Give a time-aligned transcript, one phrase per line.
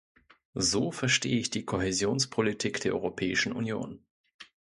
[0.57, 4.03] So verstehe ich die Kohäsionspolitik der Europäischen Union.